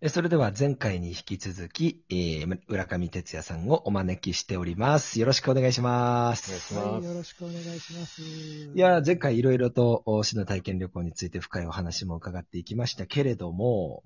[0.00, 5.18] えそれでは前回に引き続き、えー、浦上哲也さんをお招きしております。
[5.18, 6.52] よろしくお願いします。
[6.52, 8.22] お願いしますはい、よろしくお願いします。
[8.22, 14.04] いやー、前回いろいろとお市の体験旅行について深いお話も伺っていきましたけれども、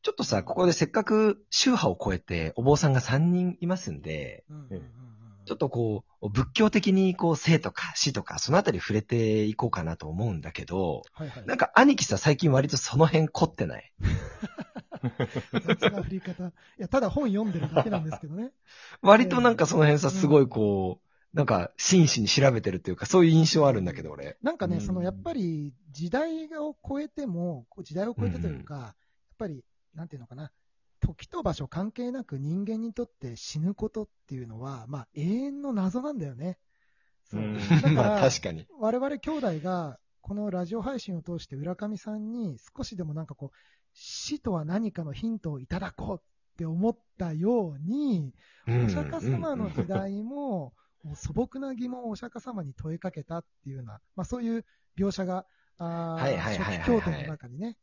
[0.00, 4.82] ちょっとさ、ここでせっかく宗派を超えてお坊さんが3人いますんで、うんうんうんうん
[5.46, 11.44] ちょっとこう、仏教的にこう、生とか死とか、そのあたり触れていこうかなと思うんだけど、はいはい。
[11.44, 13.92] なんか兄貴さ、最近割とその辺凝ってない？
[15.66, 16.46] 雑な振り方。
[16.46, 18.52] いや、ただ本読んでるだけなんですけどね。
[19.02, 24.38] 割となんかその辺さ、うんすごいこう、なんか真摯に調べてるっていうか、そういう印象あるんだけど、俺。
[24.42, 28.94] なんかね、うんそのやっぱり時代を超えても、時代を超えてというか、やっ
[29.38, 29.64] ぱり、
[29.94, 30.52] なんていうのかな、
[31.00, 36.58] 時と場所関係なく人間にとって死ぬことっていうのは、まあ永遠の謎なんだよね。
[37.24, 38.66] そううんだか 確かに。
[38.78, 43.56] 我々兄弟が、このラジオ配信を通して浦上さんに少しでもなんかこう、
[43.94, 48.34] 死とは何かのヒントをいただこうって思ったように、
[48.66, 50.74] お釈迦様の時代も、
[51.14, 54.64] 素朴な疑問をお釈迦様に問いかけたっていうような、まあそういう
[54.98, 55.46] 描写が、
[55.78, 57.76] あ初期経典の中にね、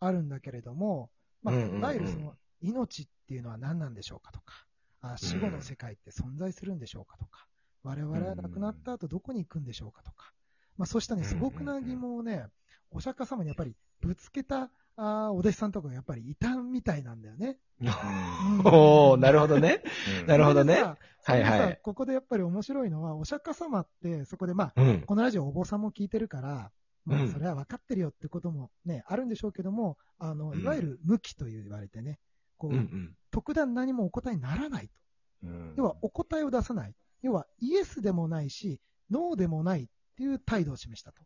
[0.00, 1.10] あるんだけれども、
[1.42, 4.66] まあ、いわゆるその、命っていうのは何なんでしょうかとか、
[5.00, 7.46] あ死後の世界って存在するんでしょうかとか、
[7.82, 10.32] 我々は亡くなった後どこに行くんでしょうかとか、
[10.76, 12.46] まあそうしたね、素朴な疑問をね、
[12.90, 17.58] お釈迦様にやっぱりぶつけたあーお弟子さんとかがやっぱりいたみたいなんだよね。
[18.64, 19.82] おー、なるほどね。
[20.20, 25.00] うんなるほどねはいはいここでやっぱり面白いのは、お釈迦様って、そこでまあ、うん。
[25.02, 26.72] このラジオお坊さんも聞いてるから、
[27.04, 32.18] まあうんそれは分かってるよってこともね、あるんでしょうけども、あの、うんいわゆる無期と言われてね、
[32.56, 33.16] こう、うんうん。
[33.30, 34.94] 特段何もお答えにならないと。
[35.42, 36.94] うん要は、お答えを出さない。
[37.22, 38.80] 要は、イエスでもないし、
[39.10, 41.22] ノーでもないっていう態度を示したと。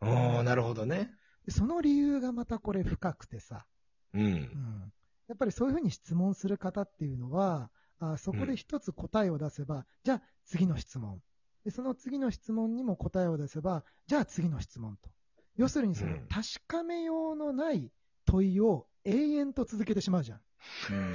[0.00, 1.12] おー、なるほどね。
[1.48, 3.64] でその理由がまたこれ深くてさ、
[4.12, 4.26] うんう。
[4.26, 4.92] ん、
[5.28, 11.22] やっぱりそういうふうに質問する方っていうのは、あそこで一つ答えを出せば、じゃあ次の質問
[11.64, 11.70] で。
[11.70, 15.08] その次の質問にも答えを出せば、じゃあ次の質問と。
[15.56, 17.90] 要するにそのうん確かめようのない
[18.26, 20.40] 問いを永遠と続けてしまうじゃん。
[20.90, 21.14] うん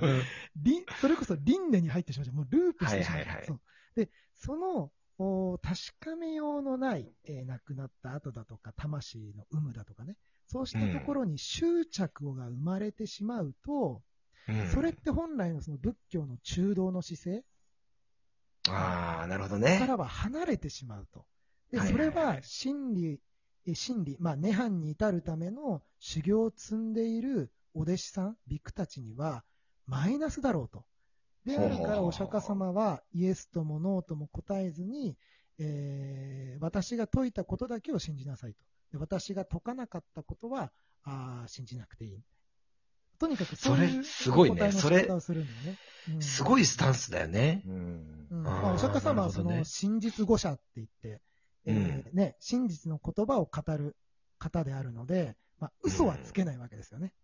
[0.56, 2.36] りそれこそ輪廻に入ってしまうじゃん。
[2.36, 3.34] もうループしてしまうじゃん。
[3.34, 3.60] はいはいはいそう
[3.94, 10.16] で、そのお確かめようのない、えー亡くなった後だとか、魂の有無だとかね、
[10.46, 14.02] そうしたところに執着が生まれてしまうと、
[14.48, 17.44] うんそれって本来のその仏教の中道の姿勢？
[18.68, 19.86] あー、なるほどかね。
[19.86, 21.24] らは離れてしまうと。
[21.70, 23.20] で、はいそれは真理、
[23.66, 29.44] え真理、まあ、涅槃に至るための修行を積んでいるお弟子さん、ビクたちには
[29.86, 30.84] マイナスだろうと。
[31.44, 35.16] で、ほうほうほうだからお釈迦様はイエスともノーとも答えずに、
[35.58, 38.58] えー私が説いたことだけを信じなさいと。
[38.92, 40.72] で私が説かなかったことは
[41.02, 42.22] あー信じなくていい。
[43.18, 45.78] とにかくそういうそれすごいね答えの仕それ方をするんだよね。
[46.08, 47.62] うんすごいスタンスだよね。
[47.66, 51.22] うんまあ、お釈迦様はその真実語者って言って、
[51.64, 53.96] えーね、真実の言葉を語る
[54.38, 57.14] 方であるので、まあ、嘘はつけないわけですよね。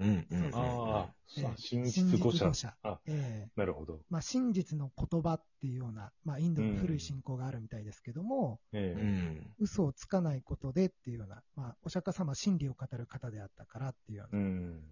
[0.00, 0.50] うんうん。
[0.54, 2.52] ああ、ええ真実語者。
[2.52, 4.00] 真あ、えーなるほど。
[4.08, 9.54] まあ、真実の言葉っていうような、まあ、インドの古い信仰があるみたいですけども、ええうん。
[9.58, 14.42] 嘘をつかないことでっていうような、まあ、お釈迦様は真理を語る方であったからっていうような。
[14.42, 14.46] うん。
[14.46, 14.82] うん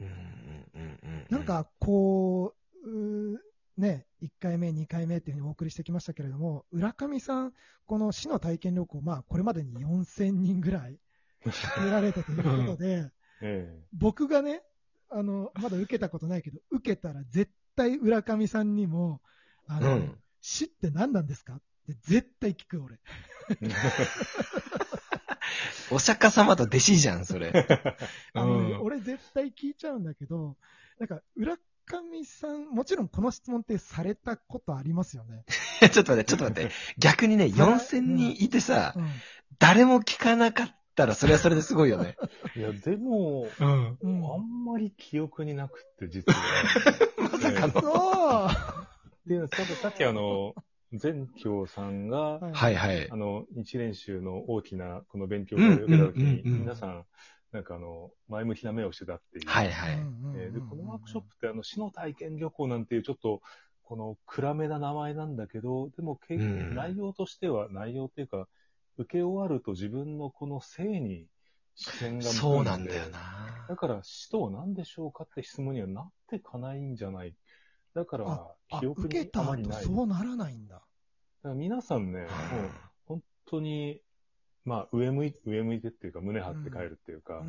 [0.00, 0.10] うんうん
[0.74, 1.26] うんうん。
[1.30, 2.54] なん、か、こ
[2.84, 3.38] う、うー
[3.78, 7.52] ね、1回目、2回目っていうふうにお送りしてきましたけれども、浦上さん、
[7.86, 10.98] この死の体験旅行、まあ、これまでに4000人ぐらい
[11.44, 13.10] 出られたということで、
[13.42, 14.62] え僕がね、
[15.10, 19.20] あの、まだ受けたことないけど、受けたら絶対浦上さんにも、
[19.66, 20.18] あの、うん。
[20.40, 21.54] 死って何なんですか？
[21.54, 22.98] って絶対聞く、俺。
[23.60, 23.68] え
[25.90, 27.52] お釈迦様と弟子じゃん、それ。
[28.32, 30.56] あのねうん俺絶対聞いちゃうんだけど、
[30.98, 31.56] なんか、浦
[31.86, 35.44] 上さん、もちろんこの質問ってされたことありますよね。
[35.92, 36.72] ちょっと待って、ちょっと待って。
[36.98, 39.08] 逆にね、4000人いてさ、うん。
[39.58, 42.16] 誰も聞かなかったら、それはそれですごいよね。
[42.54, 43.98] いや、でも、うん。
[44.00, 46.38] うんあんまり記憶になくって、実は。
[47.16, 47.80] まさかの。
[47.80, 48.46] そ
[49.26, 50.54] うで、ささっきあの、
[50.92, 53.16] 全教さんが、はいはいはいあ。
[53.16, 57.06] の、一練習の大きなこの勉強会を受けたときに、うんうんうんうん皆さん、
[57.52, 59.48] なんかあの、前向きな目をしてたっていう。
[59.48, 59.94] はいはい。
[59.94, 63.40] うんうんうんうんえーで、このワークショップってあの、死の体験旅行なんていうちょっと、
[63.82, 68.46] この暗めな名前なんだけど、でも結局うん内容としては、内容っていうか、
[69.00, 71.26] 受け終わると自分のこの性に
[71.74, 73.08] 視線が向くそうなんだよ。
[73.08, 73.66] な。
[73.68, 77.34] だから死とは何でしょうかって質問にはなってかないんじゃない。
[77.94, 78.26] だから
[78.70, 79.84] あ、記憶に受けた後あまりない。
[79.84, 80.74] そうならないんだ。
[80.74, 82.28] だから皆さんね、もう
[83.06, 84.02] 本当に、
[84.66, 87.42] まあ上向い上向いてっていうか胸張って帰るっていうか、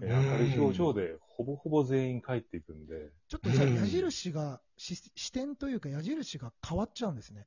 [0.00, 7.46] 明るい表情でほぼほぼ全員帰っていくんで、ちょっとじゃあうん矢印が、し視点というか矢印が変わっちゃうんですね。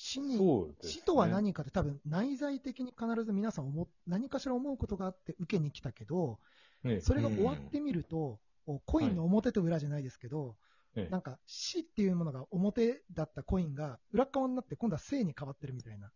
[0.00, 0.74] 死に、ね。
[0.82, 6.38] 死とは何かって多分内在的に必ず皆さん思っ何かしら思うことがあって受けに来たけど、
[6.82, 8.40] ねそれが終わってみると、
[8.86, 10.56] コインの表と裏じゃないですけど、
[10.96, 16.10] ええなんか死っていうものが表だったコインが裏側になって今度は正に変わってるみたいな。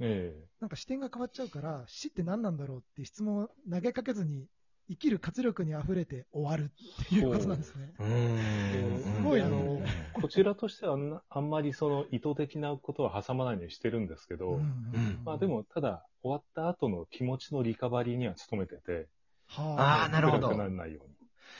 [0.00, 4.46] えなんか視点が変わっちゃうから、死って何なんだろうって質問を投げかけずに、
[4.88, 6.70] 生きる活力に溢れて終わる
[7.04, 7.92] っていうことなんですね。
[7.98, 9.16] うーん。
[9.16, 9.46] すごいな。
[9.46, 9.82] あの
[10.12, 14.60] こちらとしてはあんなあんまりその意図的なことは挟まないようにしてるんですけど、うん
[14.92, 19.08] うんまあで、も、ただ、終わった後の気持ちのリカバリーには努めてて、
[19.46, 20.08] はあ。
[20.08, 20.56] ーなるほど。
[20.56, 21.02] ならないよ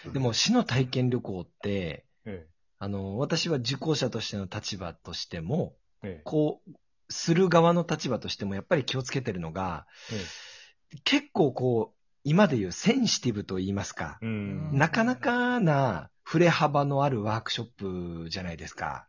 [0.04, 0.12] うに。
[0.14, 2.46] でも、死の体験旅行って、え
[2.78, 6.10] あの、私は受講者としての立場としても、え、え。
[6.20, 6.72] え、こう、
[7.10, 10.98] する側の立場としても、やっぱり気をつけてるのが、え。
[11.04, 11.97] 結構こう、
[12.28, 14.76] 今で言うセンシティブと言いますかえ、う、ん。
[14.76, 19.08] なかなかな触れ幅のあるワークショップじゃないですか。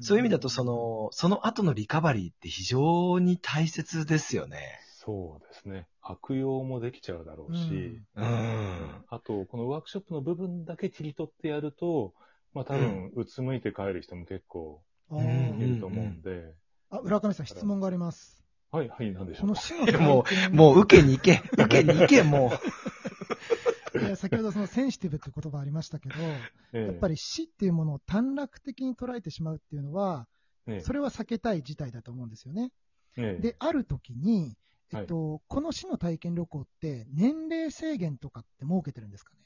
[0.00, 4.78] そういう意味だと、その、その後のリカバリーって非常に大切ですよね。
[4.98, 5.88] そうですね。
[6.02, 9.04] 悪用もできちゃうだろうし、うん。
[9.08, 12.12] あと、このワークショップの部分だけ切り取ってやると、
[12.52, 15.16] まあ多分、うつむいて帰る人も結構い
[15.66, 16.52] ると思うんで、
[16.90, 18.37] あ、浦上さん質問があります。
[18.70, 22.52] はい、はい、なんでしょこうの死の体験もう、もう受けに行け、 受けに行け、も
[24.00, 26.16] いや先ほどそのセンシティブっていう言葉ありましたけど、
[26.72, 26.86] ええ。
[26.86, 30.28] やっぱり死っていうものを短絡的に捉えてしまうっていうのは、
[30.66, 30.80] ええ。
[30.80, 32.70] それは避けたい事態だと思うんですよね。
[33.16, 33.42] ええ。
[33.42, 34.56] で、ある時に、
[34.92, 39.40] えっと、この死の体験旅行って年齢制限とかって設けてるんですかね？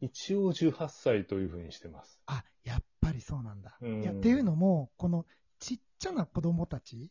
[0.00, 2.20] 一応18歳というふうにしてます。
[2.26, 3.78] あ、やっぱりそうなんだ。
[3.80, 4.02] うん。
[4.02, 5.24] いや、っていうのも、この
[5.58, 7.10] ちっちゃな子供たち、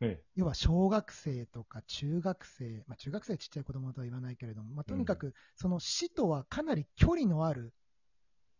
[0.00, 7.74] え要は小学生とか中学生、まあ、中学生はちっちゃい子供とは言わないけれども、まあ、とにかくその死とはかなり距離のある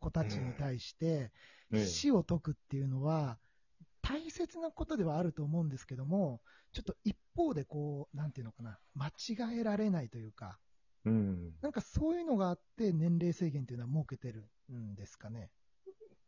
[0.00, 1.30] 子たちに対して、
[1.74, 3.38] 死を解くっていうのは、
[4.02, 6.40] 大切なことではあると思うんですけども、
[6.72, 10.58] ちょっと一方でこう、なんていうのかな、間違えられないというか、
[11.04, 11.52] うん。
[11.60, 15.50] なんかそういうのがあって、年齢制限っていうのは設けてるんですかね。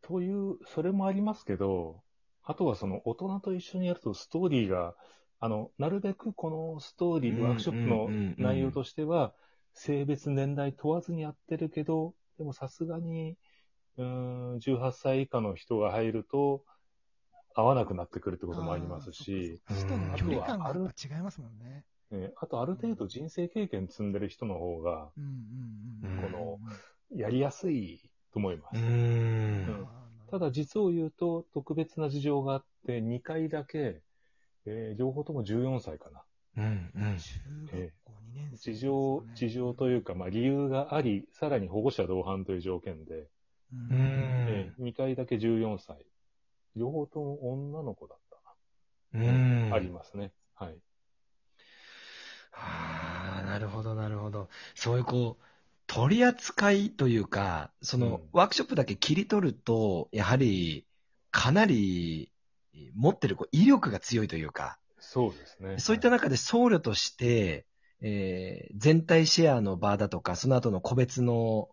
[0.01, 2.03] という、それもありますけど、
[2.43, 4.95] あとはその大人と一緒にやるとストーリーが、
[5.39, 9.33] あの、なるべくこのストーリー、うんワークショップの内容としては、
[9.73, 13.37] 性別、年代問わずにやってるけど、でもさすがに、
[13.97, 16.63] うーん、18歳以下の人が入ると、
[17.55, 19.73] 合わなくなってくるってこともありますし、あ
[20.17, 21.85] とはやっぱ違いますもんね。
[22.11, 25.29] えーあとある程度人生経験積んでる人の方が、うんうん
[26.19, 26.31] うん。
[26.31, 26.59] こ
[27.13, 27.99] のやりやすい
[28.31, 28.83] と思います。
[28.83, 28.87] う。
[28.89, 30.02] ん。
[30.33, 34.01] ただ実を言うと、特別な事情があって、2回だけ、
[34.65, 36.23] えー両方とも14歳かな。
[36.57, 36.91] うん。
[36.95, 37.17] うん。
[37.19, 43.29] 中学校2年生ですかね、事情、事情というか、まあ理由があり、さらに保護者同伴という条件で、
[43.71, 46.03] うんうんえ2回だけ14歳。
[46.75, 49.69] 両方とも女の子だったうん。
[49.69, 49.75] な。
[49.75, 50.31] ありますね。
[50.55, 50.79] はい。
[52.49, 54.49] はあ、なるほど、なるほど。
[54.73, 55.43] そういうこう、
[55.93, 58.21] 取り扱いというか、その、うん。
[58.33, 60.87] ワークショップだけ切り取ると、やはり、
[61.29, 62.31] かなり、
[62.95, 65.77] 持ってるこう威力が強いというか、そうですね。
[65.77, 67.67] そういった中で僧侶として、
[68.01, 71.69] えー全体シェアの場だとか、その後の個別の、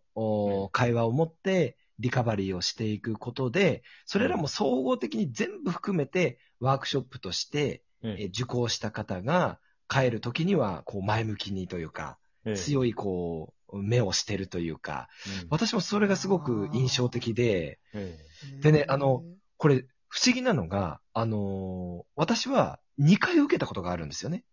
[0.72, 15.08] 会話を持って、リカバリーをしていくことで、それらも総合的に全部含めて、ワークショップとして、ええー受講した方が、帰るときには、こう、前向きにというか、え強い、こう、目をしてるというか、
[15.42, 15.48] うん。
[15.50, 18.18] 私もそれがすごく印象的で、え
[18.62, 19.22] でねあの、
[19.56, 24.44] これ、不思議なのが、あのー私は2回受けたことがあるんですよね。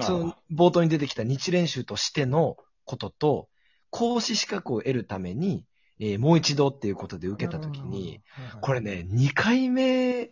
[0.00, 3.48] その冒頭に出てきた日練習としてのことと、
[3.90, 5.64] 講師資格を得るために、
[5.98, 8.20] えーもう一度っていうことで受けたときに、、
[8.60, 10.30] これね、2回目っ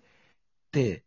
[0.73, 1.05] て、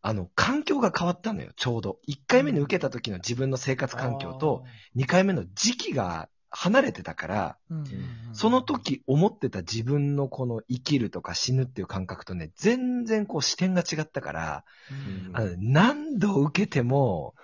[0.00, 1.98] あの、環境が変わったのよ、ちょうど。
[2.08, 4.64] 1回目に受けた時の自分の生活環境と、、
[4.96, 8.34] 2回目の時期が離れてたから、うんうんうん。
[8.34, 14.64] その、時思ってた自分のこの生きるとか死ぬっていう感覚とね、全然こう視点が違ったから、
[15.38, 17.34] うん何度受けても、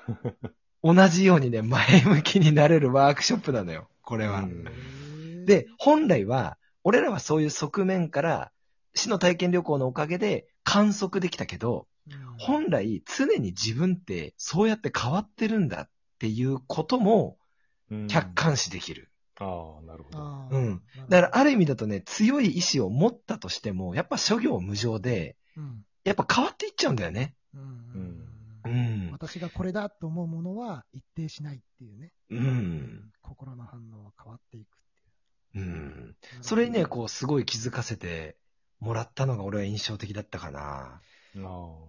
[0.84, 4.40] 同じようにね、前向きになれるワークショップなのよ、これは。
[4.40, 5.44] うん。
[5.46, 8.52] で、本来は、俺らはそういう側面から、
[8.94, 11.86] 死の体験旅行のおかげで観測できたけど、
[12.38, 17.37] 本来常に自分ってそうやって変わってるんだっていうこともうん
[18.08, 19.10] 客観視できる。
[19.40, 20.18] ああ、なるほど。
[20.50, 20.82] うん。
[21.08, 27.34] だからある意味だとね、強い意志を持ったとしても、やっぱ諸行無常で、うんやっぱ変わっていっちゃうんだよね。
[27.54, 27.64] うんう
[28.64, 29.12] うんん。
[29.12, 32.12] 私がこれだと思うものは一定しないっていうね。
[32.30, 33.10] うん。
[33.20, 34.78] 心の反応は変わっていくっ
[35.54, 36.16] てうん。
[36.40, 38.36] それにね、こう、すごい気づかせて
[38.80, 41.02] もらったのが俺は印象的だったかな。
[41.36, 41.88] あ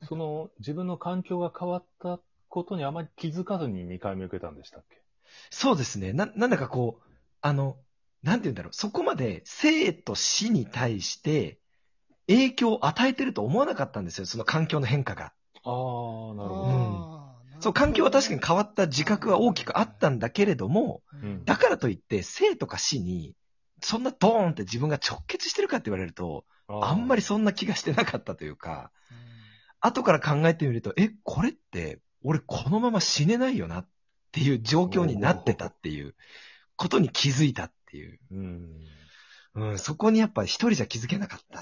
[0.00, 5.01] あその、自分の環境が変わったことにあまり気づかずに2回目受けたんでしたっけ？
[5.50, 6.12] そうですね。
[6.12, 7.10] な、なんだかこう、
[7.40, 7.76] あの、
[8.22, 8.72] なんて言うんだろう。
[8.72, 11.58] そこまで生と死に対して
[12.28, 14.26] 影響を与えてると思わなかったんですよ。
[14.26, 15.24] その環境の変化が。
[15.24, 16.70] ああ、なるほど。
[16.70, 23.34] あーそう、環境は確かに変わった自覚は大きくあったんだけれども、ううんんだからといって生とか死に、
[23.80, 28.90] そんなドーンって自分が直結してるかって言われると、あんまりそんな気がしてなかったというか、
[29.80, 33.88] 後から考えてみると、え、これって、俺このまま死ねないよなっ
[34.32, 36.14] ていう状況になってたっていう
[36.76, 38.18] ことに気づいたっていう。
[38.32, 38.70] うん。
[39.54, 41.60] うん、そこにやっぱ一人じゃ気づけなかった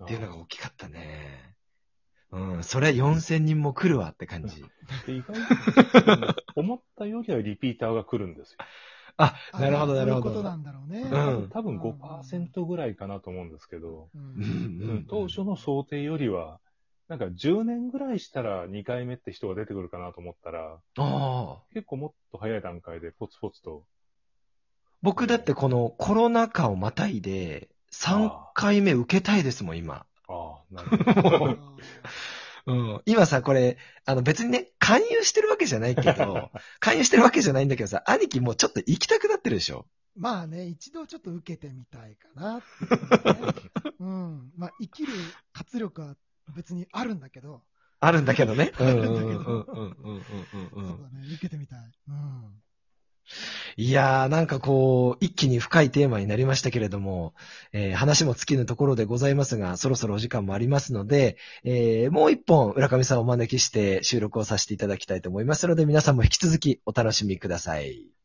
[0.00, 1.54] あっていうのが大きかったね。
[2.30, 4.62] うん、それ4000人も来るわって感じ。
[5.06, 5.34] で意外
[6.04, 8.58] と、うん思ったよりはリピーターが来るんですよ。
[9.16, 10.56] あ、あなるほど、なるほそういうことなど。
[10.56, 11.00] んだろうね。
[11.02, 16.60] うん多分5%ぐらいかなと思うんですけど、うん当初の想定よりは、
[17.08, 21.62] なんか10年ぐらいしたら2回目って人が出てくるかなと思ったら、ああ。
[21.72, 23.84] 結構もっと早い段階でポツポツと。
[25.00, 30.04] 僕だってこのコロナ禍をまたいで、3回目受けたいですもん、今。
[30.28, 31.58] ああ、なるほど。
[32.66, 33.02] うん。
[33.06, 36.50] 今さ、これ、あの別にね、勧誘してるわけじゃないけど、
[36.80, 39.86] 勧誘してるわけじゃないんだけどさ、兄貴もうちょっと行きたくなってるでしょ？
[40.14, 43.52] まあね、一度ちょっと受けてみたいかなっていうね、
[44.00, 44.52] うん。
[44.58, 45.12] まあ、生きる
[45.54, 46.16] 活力は
[46.54, 47.62] 別にあるんだけど、
[48.00, 48.72] あるんだけどね。
[48.78, 51.02] うんうんあるんだけどうんうんそううん。
[51.02, 51.78] だね、受けてみたい。
[52.08, 52.62] うん。
[53.76, 57.34] いやー、なんかこう、一気に深いテーマになりましたけれども、
[57.72, 68.17] えー話も尽きぬところでございますが、そろそろお時間もありますので、えーもう一本、浦上さんをお招きして収録をさせていただきたいと思いますので、皆さんも引き続きお楽しみください。